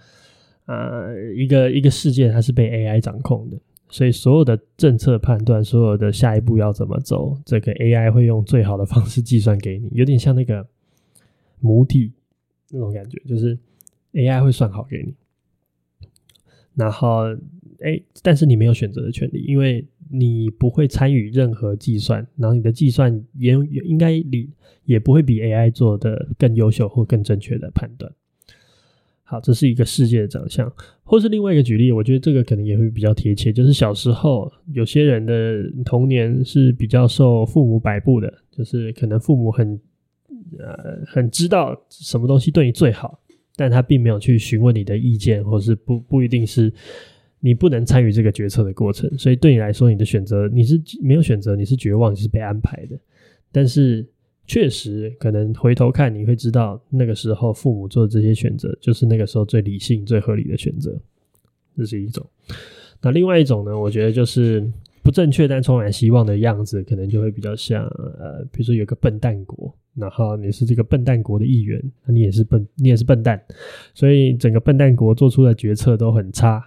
[0.66, 10.66] 呃，一个一个世界它是被 AI 掌控的，所以所有的政策判断，所有的下一步要怎么走，这个 AI 会用最好的方式计算给你，有点像那个
[11.60, 12.12] 母体。
[12.74, 13.58] 那种感觉就是
[14.14, 15.14] AI 会算好给你，
[16.74, 17.24] 然后
[17.80, 23.52] 哎，但是你没有选择的权利，因为你不会参与任何计算，然后你的计算也
[23.84, 24.48] 应该也
[24.86, 28.10] 也不会比 AI 做的更优秀或更正确的判断。
[29.32, 30.70] 好，这是一个世界的长相，
[31.02, 39.80] 或是另外一个举例，我觉得这个可能也会比较贴切，就是小时候有些人的童年是比较受父母摆布的，就是可能父母很。
[40.58, 43.18] 呃，很知道什么东西对你最好，
[43.56, 46.70] 但他并没有去询问你的意见，或是不不一定是
[47.40, 49.10] 你不能参与这个决策的过程。
[49.16, 53.00] 所以对你来说，你的选择你是没有选择，你是绝望，你是被安排的。
[53.50, 54.06] 但是
[54.52, 61.00] 确实，可能回头看，你会知道那个时候父母做的这些选择，就是那个时候最理性、最合理的选择。
[61.76, 62.28] 这是一种。
[63.00, 63.78] 那另外一种呢？
[63.78, 64.70] 我觉得就是。
[65.04, 67.84] 不正确但充满希望的样子，可能就会比较像
[68.20, 73.42] 呃，比如说有个笨蛋国，然后你是这个笨蛋国的一员，你也是笨，你也是笨蛋，
[73.94, 76.64] 所以整个笨蛋国做出的决策都很差，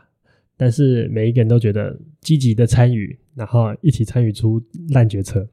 [0.57, 5.47] 但是每一个人都觉得积极的参与，然后一起参与出烂决策。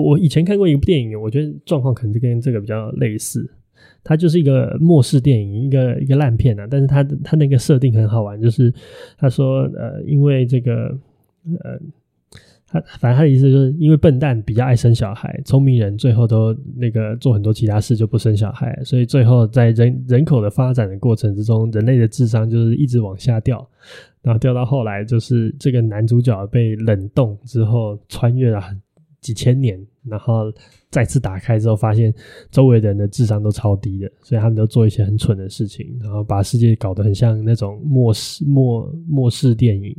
[0.00, 3.48] 我以前看过一部电影，我觉得状况可能就跟这个比较类似，
[4.02, 8.72] 它就是一个末世电影，一个一个烂片啊，但是它它那个设定很好玩，就是
[9.18, 10.96] 他说呃，因为这个。
[11.62, 11.78] 呃，
[12.66, 23.64] 他反正他的意思就是，因为笨蛋比较爱生小孩，聪明人最后都那个做很多其他事就不生小孩，所以最后在人人口的发展的过程之中，人类的智商就是一直往下掉，
[24.22, 28.60] 然后掉到后来就是这个男主角被冷冻之后，穿越了
[29.26, 30.52] 几千年，然后
[30.88, 32.14] 再次打开之后，发现
[32.48, 39.96] 周围的人的智商都超低的，所以他们都做一些很蠢的事情，然后把世界搞得很像那种末世末末世电影。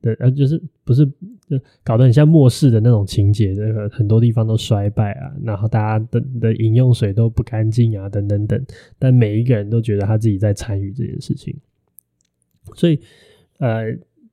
[0.00, 1.04] 对，呃，就是不是
[1.46, 8.66] 就搞得很像末世的那种情节，那个很多地方都衰败啊，然后大家的的饮用水都不干净啊，等等等。
[8.98, 11.54] 但每一个人都觉得他自己在参与这件事情，
[12.74, 12.98] 所以
[13.58, 13.84] 呃，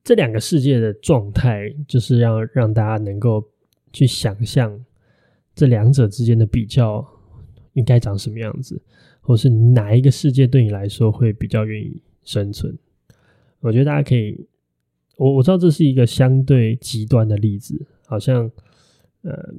[0.04, 3.42] 这两个世界的状态，就是要让大家能够
[3.92, 4.84] 去想象
[5.54, 7.06] 这两者之间的比较
[7.74, 8.80] 应该长什么样子，
[9.20, 12.76] 或是哪一个世界对你来说会比较愿意生存。
[13.60, 14.46] 我觉得大家可以。
[15.18, 18.50] 我我知道这是一个相对极端的例子，好像
[19.20, 19.54] 呃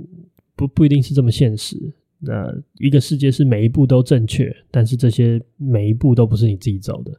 [0.55, 1.93] 不不一定是这么现实。
[2.19, 7.17] 那一个世界是每一步都正确，但是这些每一步都不是你自己走的。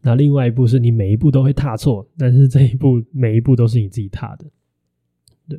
[0.00, 4.46] 那另外一步是你每一步都会踏错，但是这一步每一步都是你自己踏的。
[5.48, 5.58] 对，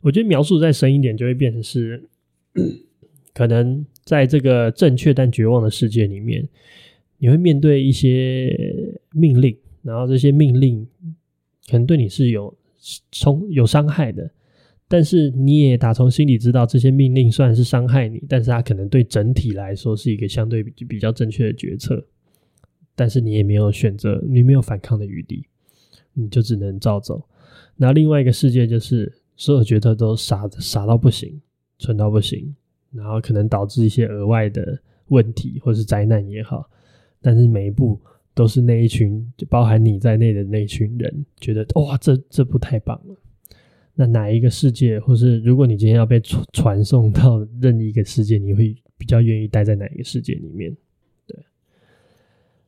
[0.00, 2.08] 我觉得描述再深一点，就会变成是
[3.34, 6.48] 可能在这个正确但绝望的世界里面，
[7.18, 10.86] 你会面对一些命令，然后这些命令。
[11.70, 12.52] 可能对你是有
[13.12, 14.28] 冲有伤害的，
[14.88, 22.04] 但是你也打从心里知道这些命令虽然是伤害你，但是它可能对整体来说是一个相对比较正确的决策。
[22.96, 25.46] 但是你也没有选择，你没有反抗的余地，
[26.12, 27.24] 你就只能照走。
[27.76, 31.40] 那另外一个世界就是所有决策都傻傻到不行，
[31.78, 32.54] 蠢到不行，
[32.92, 36.68] 然后可能导致一些额外的问题或是灾难也好，
[37.22, 37.98] 但是每一步。
[38.32, 43.16] 都是那一群，就包含你在内的那一群人，觉得哇，这这部太棒了。
[43.92, 50.74] 那哪一个世界，或是如果你今天要被传传送到任意一个世界，你会比较愿意待在哪一个世界里面？
[51.26, 51.36] 对，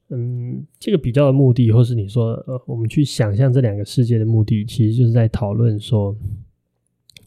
[0.09, 6.15] 嗯，这个比较的目的，或是你说，呃，我们去想象这两个世界的目的，其实就是在讨论说，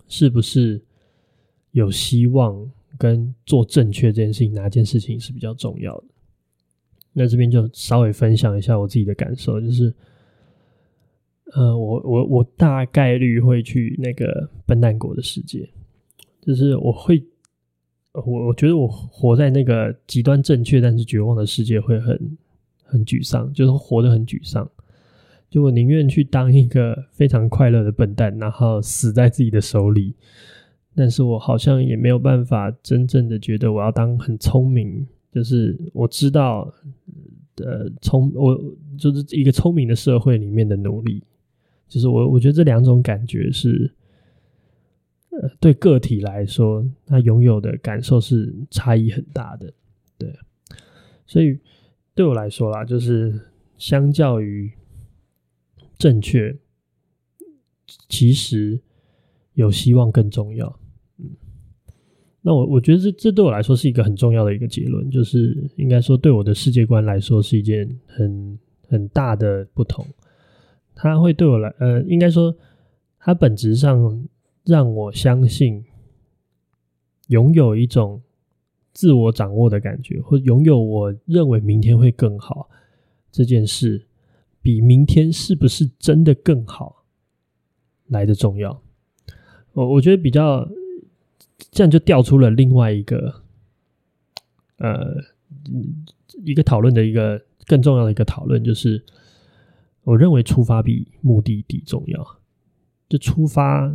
[0.07, 0.81] 是不是
[1.71, 6.05] 有希望跟做正确这件事情，哪件事情是比较重要的？
[7.13, 9.93] 那这边就稍微分享一下我自己的感受，就是。
[11.53, 15.69] 呃，我我我大概率会去那个笨蛋国的世界，
[16.41, 17.23] 就是我会，
[18.11, 22.37] 我我觉得我活在那个极端正确但是绝望的世界会很
[22.83, 24.69] 很沮丧，就是活得很沮丧。
[25.55, 30.13] 就我宁愿去当一个非常快乐的笨蛋，然后死在自己的手里，
[30.93, 36.69] 但是我好像也没有办法真正的觉得我要当很聪明，就是我知道，
[37.63, 38.61] 呃，聪我
[38.97, 41.23] 就是一个聪明的社会里面的奴隶。
[41.87, 43.89] 就是我，我觉得这两种感觉是，
[45.29, 49.71] 呃，对个体来说，他拥有的感受是差异很大的，
[50.17, 50.37] 对。
[51.25, 51.57] 所以
[52.13, 53.39] 对我来说啦，就是
[53.77, 54.69] 相较于
[55.97, 56.57] 正确，
[58.09, 58.79] 其实
[59.53, 60.79] 有希望更重要。
[61.17, 61.29] 嗯，
[62.41, 70.05] 那我我觉得这这对我来说是一个很重要的一个结论，就是应该说对我的世界观来说是一件很很大的不同。
[70.93, 72.55] 它会对我来，呃，应该说，
[73.19, 74.25] 它本质上
[74.63, 75.83] 让我相信，
[77.27, 78.21] 拥有一种
[78.93, 82.69] 自我掌握的感觉，或拥有我认为明天会更好
[83.29, 84.05] 这件事，
[84.65, 87.03] 比明天是不是真的更好
[88.07, 88.81] 来的重要。
[89.73, 90.67] 我我觉得比较
[91.69, 93.43] 这样就调出了另外一个，
[94.77, 95.21] 呃，
[96.43, 99.05] 一个讨论的一个更重要的一个讨论就是。
[100.07, 102.37] 我认为出发比目的地重要。
[103.09, 103.91] 就出发，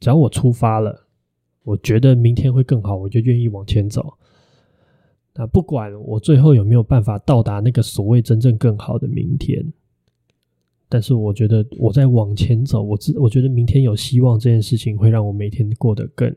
[0.00, 1.06] 只要我出发了，
[1.62, 4.14] 我觉得明天会更好，我就愿意往前走。
[5.34, 9.72] 那不管我最后有没有办法到达那个所谓真正更好的明天，
[10.92, 16.36] 但是我觉得我在往前走，我自我觉得明天有希望这件事情会让我每天过得更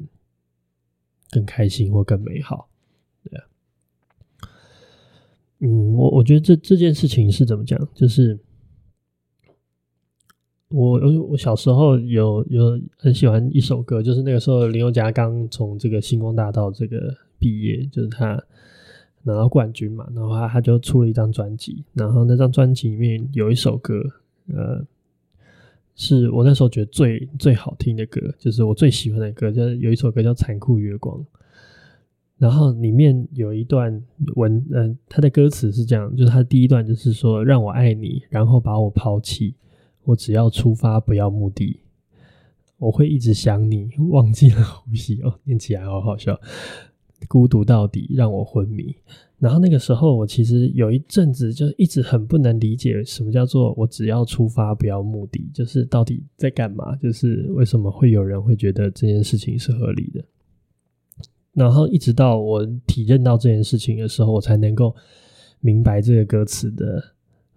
[1.30, 2.70] 更开心或更美好。
[3.24, 3.42] 对，
[5.60, 8.40] 嗯，我我觉得这这件事情是怎么讲，就是。
[10.70, 18.44] 我我我小时候有有很喜欢一首歌，就是那个时候林宥嘉刚从这个星光大道这个毕业，就是他
[19.22, 24.02] 拿到冠军嘛，然后他他就出了一张专辑，然后那张专辑里面有一首歌，
[24.48, 24.86] 呃，
[25.96, 31.18] 是我那时候觉得最最好听的歌，就是我最喜欢的歌，就是有一首歌叫《残酷月光》，
[32.38, 34.02] 然后里面有一段
[34.36, 39.56] 文，嗯、呃，他的歌词是这样，就是他第一段就是说让我爱你，然后把我抛弃。
[40.04, 41.80] 我只要出发，不要目的。
[42.78, 46.40] 我会一直想你，忘记了呼吸哦，念起来好好笑。
[47.28, 48.96] 孤独到底让我昏迷。
[49.38, 56.96] 然后那个时候，我其实有一阵子就一直很不能理解，什么叫做我只要出发，不要目的，就是到底在干嘛？
[56.96, 60.24] 就是为什么会有人会觉得这件事情是合理的？
[61.54, 64.96] 然后一直到我体认到这件事情的时候，我才能够
[65.60, 67.04] 明白这个歌词的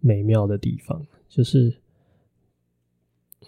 [0.00, 1.74] 美妙的地方，就是。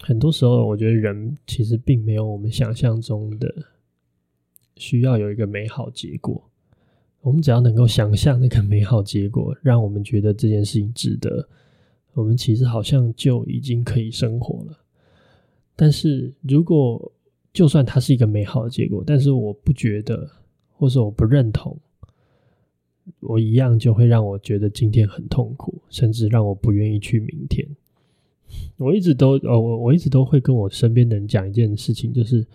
[0.02, 3.54] 很多时候，我觉得人其实并没有我们想象中的
[4.80, 6.42] 需要有一个美好结果。
[7.20, 11.46] 我们只要能够想象那个美好结果，让我们觉得这件事情值得，
[12.14, 14.78] 我们其实好像就已经可以生活了。
[15.76, 17.12] 但是如果
[17.52, 20.30] 就算它是一个美好的结果，但是我不觉得，
[20.72, 21.78] 或是我不认同，
[23.20, 27.68] 我一样就会让我觉得今天很痛苦，甚至让我不愿意去明天。
[28.78, 32.46] 我一直都呃，我我一直都会跟我身边的人讲一件事情，就是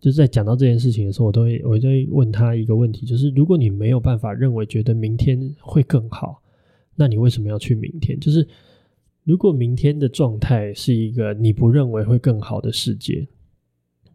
[0.00, 6.42] 就是在讲到这件事情的时候，我都会我就会问他一个问题，就是如果你没有办法认为觉得明天会更好，
[6.96, 8.18] 那你为什么要去明天？
[8.18, 8.48] 就是
[9.24, 13.28] 如果明天的状态是一个你不认为会更好的世界，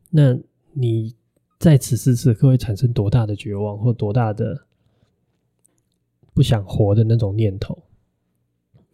[0.10, 0.36] 那
[0.74, 1.14] 你
[1.60, 4.66] 在此时此刻会产生多大的绝望，或多大的
[6.34, 7.78] 不想活的那种念头？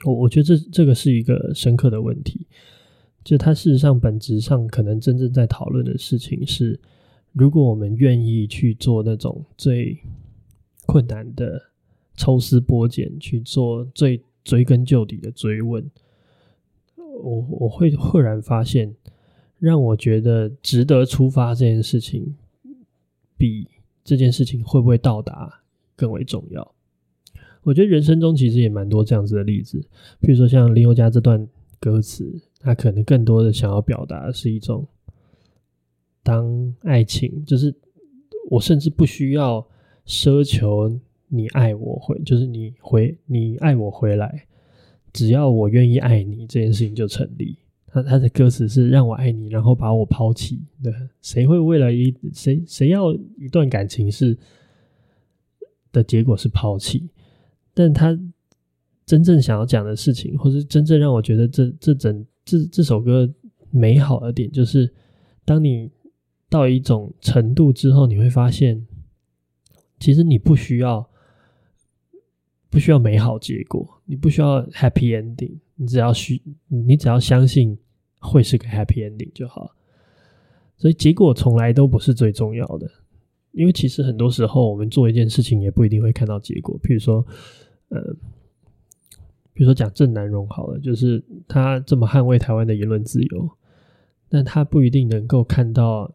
[0.04, 2.48] 我我觉得这这个是一个深刻的问题，
[3.24, 6.80] 就它事实上本质上可能真正在讨论的事情是，
[7.34, 9.98] 如果我们愿意去做那种最
[10.86, 11.62] 困难的
[12.18, 15.90] 抽丝剥茧，去做最追根究底的追问，
[16.96, 18.94] 我我会赫然发现，
[19.60, 22.36] 让我觉得值得出发这件事情，
[23.38, 23.68] 比
[24.04, 25.62] 这件事情会不会到达
[25.96, 26.74] 更为重要。
[27.64, 29.80] 我觉得人生中其实也蛮多这样子的例子，
[30.20, 31.48] 比如说像林宥嘉这段
[31.80, 34.88] 歌词，他可能更多的想要表达的是一种，
[36.24, 37.74] 当爱情就是
[38.50, 39.66] 我甚至不需要
[40.06, 44.46] 奢求你爱我回，就是你回你爱我回来，
[45.14, 47.58] 只要我愿意爱你，这件事情就成立。
[47.88, 50.62] 他他的歌词是让我爱你，然后把我抛弃。
[50.82, 54.38] 对，谁会为了一谁谁要一段感情是
[55.92, 57.10] 的结果是抛弃？
[57.74, 58.18] 但他
[59.06, 63.34] 真正想要讲的事情，或是真正让我觉得这这整这这首歌
[63.70, 64.94] 美好的点，就是
[65.46, 65.90] 当你
[66.50, 68.86] 到一种程度之后，你会发现，
[70.00, 71.10] 其实你不需要
[72.70, 77.78] 不需要美好结果，你不需要 happy ending，你只要需你只要相信
[78.20, 79.74] 会是个 happy ending 就好。
[80.76, 82.90] 所以结果从来都不是最重要的。
[83.54, 86.78] 因为其实很多时候，我们做一件事情也不一定会看到结果。
[86.82, 87.26] 譬如说，
[87.90, 88.02] 呃，
[89.62, 93.48] 比如说讲郑南榕好了，就是他这么捍卫台湾的言论自由，
[94.28, 96.12] 但他不一定能够看到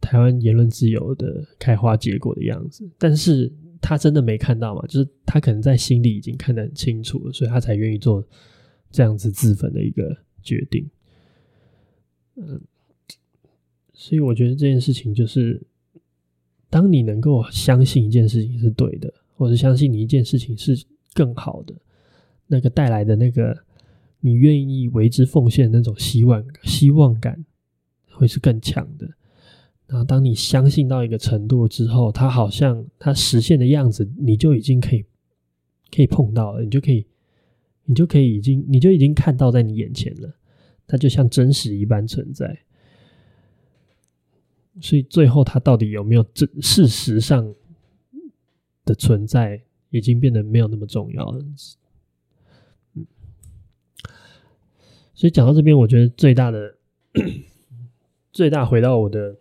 [0.00, 2.90] 台湾言论自由的开花结果的样子。
[2.98, 4.84] 但是他真的没看到嘛？
[4.88, 8.26] 就是他可能在心里已经看得很清楚了，所以他才愿意做
[8.90, 10.90] 这样子自焚的一个决定。
[12.34, 12.60] 嗯，
[13.92, 15.62] 所以我觉得这件事情就是。
[16.68, 20.74] 当你能够相信一件事情是对的，或者相信你一件事情是
[21.12, 21.74] 更好的，
[22.52, 23.64] 那个带来的那个
[24.20, 27.42] 你愿意为之奉献的那种希望希望感，
[28.10, 29.08] 会是更强的。
[29.86, 35.04] 然后，当你相信到一个程度之后，它好像它实现的样子，你就已经可以
[35.90, 37.06] 可以碰到了，你就可以
[37.84, 40.34] 你就可以已经你就已经看到在你眼前了，
[40.86, 42.58] 它就像真实一般存在。
[44.80, 47.54] 所以最后，它到底有没有这事实上
[48.84, 51.44] 的存在，已经变得没有那么重要了。
[52.94, 53.06] 嗯，
[55.22, 56.74] 所以讲到这边，我觉得最大的、
[58.32, 59.36] 最大回到我的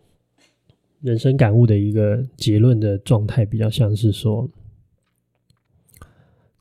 [1.00, 4.48] 人生感悟的一个结论的状态，比较像是说，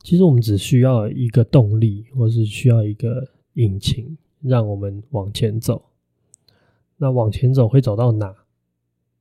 [0.01, 5.85] 其实我们只需要一个动力，或是需要一个引擎，让我们往前走。
[6.97, 8.35] 那往前走会走到哪？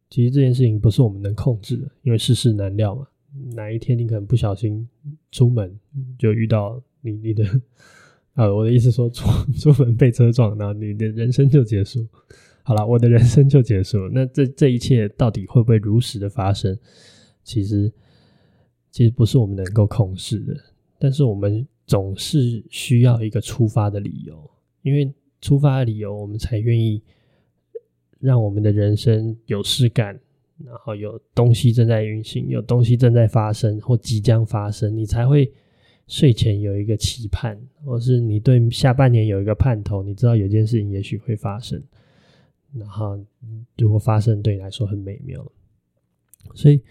[0.09, 3.07] 其实这件事情不是我们能控制的，因为世事难料嘛。
[3.55, 4.89] 哪一天你可能不小心
[5.31, 5.79] 出门，
[6.19, 7.45] 就遇到你你的
[8.35, 9.29] 啊，我的意思说出
[9.59, 12.07] 出门被车撞，那你的人生就结束。
[12.63, 14.09] 好了，我的人生就结束。
[14.11, 16.79] 那这这一切到底会不会如实的发生？
[17.43, 17.93] 其实
[18.91, 20.57] 其实不是我们能够控制的，
[20.99, 24.51] 但是我们总是需要一个出发的理由，
[24.83, 27.03] 因为出发的理由，我们才愿意。
[28.23, 30.09] 让我们的人生有事干，
[30.63, 35.51] 然后有东西正在运行，有东西正在发生或即将发生，你才会
[36.11, 41.83] 睡前有一个期盼，或是你对下半年有一个盼头，你知道有件事情也许会发生，
[42.75, 43.19] 然后
[43.79, 45.41] 如果发生对你来说很美妙，
[46.55, 46.83] 所以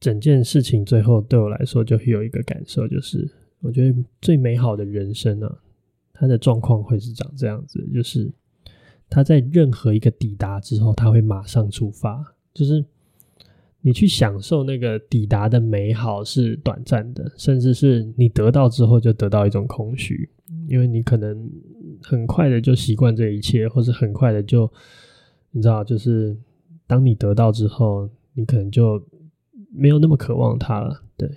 [0.00, 3.30] 整件事情最后对我来说就会有一个感受，就是
[3.60, 5.60] 我觉得最美好的人生啊，
[6.14, 8.32] 它的状况会是长这样子，就是。
[9.12, 12.32] 他在任何一个抵达之后，他会马上出发。
[12.54, 12.84] 就是
[13.82, 20.28] 你去享受那个抵达的美好是短暂的，甚至是你得到之后就得到一种空虚，
[20.68, 21.50] 因为你可能
[22.02, 24.70] 很快的就习惯这一切，或是很快的就
[25.50, 26.36] 你知道，就是
[26.86, 29.02] 当你得到之后，你可能就
[29.72, 31.02] 没有那么渴望它了。
[31.16, 31.30] 对，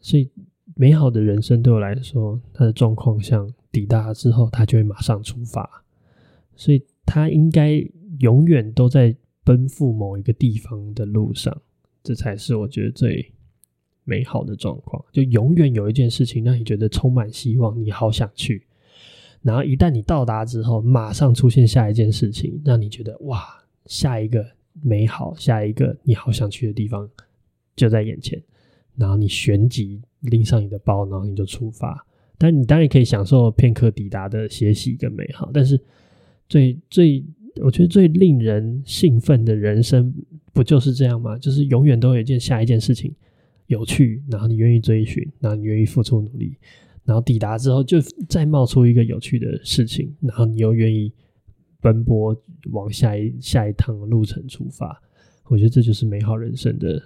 [0.00, 0.30] 所以
[0.74, 5.68] 美好的人生对我来说，它的状况像抵达之后，它就会马上出发。
[6.56, 7.82] 所以他应该
[8.18, 9.16] 永远都在
[9.50, 11.60] 奔赴某一个地方的路上，
[12.04, 13.32] 这才是我觉得最
[14.04, 15.04] 美好的状况。
[15.10, 18.64] 就永远有一件事情让你觉得充满希望，你好想去。
[19.42, 23.44] 然后一旦你到达之后，马上出现下一件事情，让你觉得哇，
[23.86, 24.46] 下一个
[24.82, 27.10] 美好，下一个你好想去的地方
[27.74, 28.40] 就在眼前。
[28.94, 32.06] 然后你旋即拎上你的包，然后你就出发。
[32.38, 35.80] 但你当然可以享受片刻抵达的歇息跟美好，但是。
[36.48, 37.24] 最最，
[37.62, 40.14] 我觉得最令人兴奋的人生，
[40.52, 41.36] 不就是这样吗？
[41.38, 43.14] 就是永远都有一件下一件事情
[43.66, 46.56] 有趣，然后你愿意追寻，然后你愿意付出努力，
[47.04, 51.12] 然后抵达之后就再冒出一个有趣的事情，然后你又愿意
[51.80, 52.36] 奔波
[52.70, 55.02] 往下一下一趟路程出发。
[55.46, 57.02] 我觉得这就是美好人生的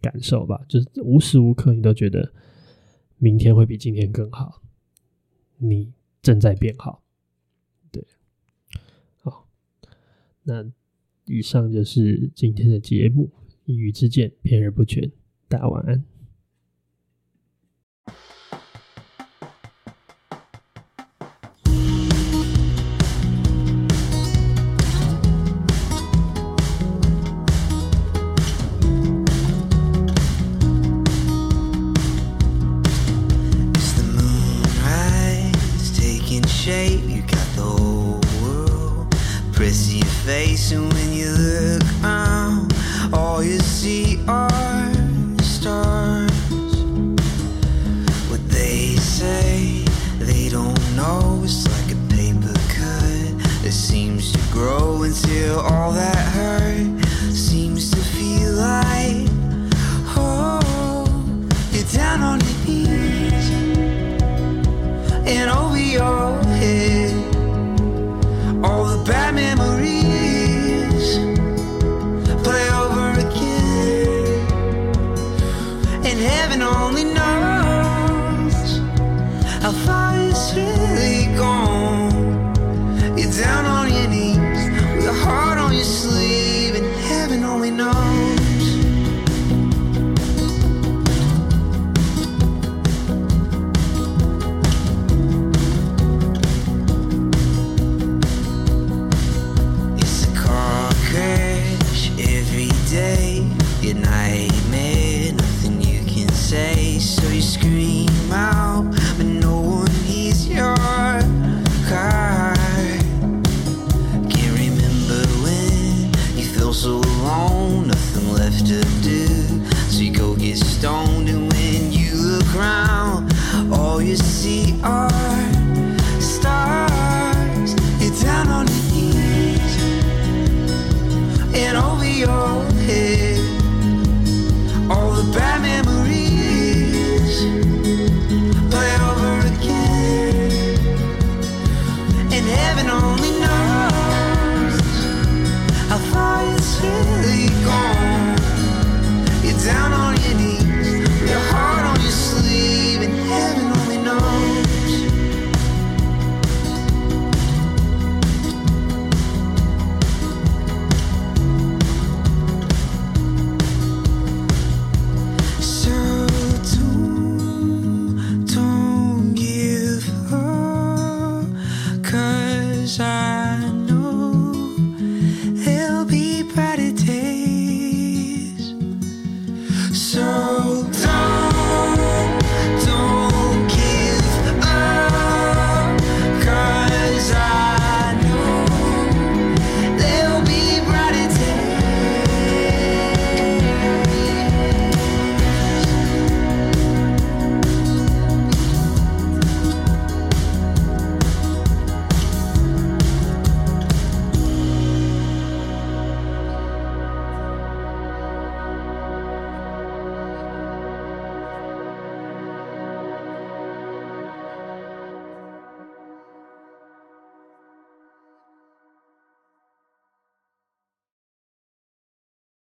[0.00, 2.32] 感受吧，就是无时无刻你都觉得
[3.18, 4.62] 明天会比今天更好，
[5.58, 5.92] 你
[6.22, 7.03] 正在变好。
[10.44, 10.64] 那
[11.26, 13.30] 以上就是今天的节目，
[13.64, 15.10] 一语之见，偏而不全。
[15.48, 16.13] 大家晚安。
[61.94, 63.50] down on your knees.
[65.26, 66.23] And oh, over your